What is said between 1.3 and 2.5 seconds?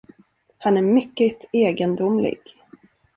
egendomlig.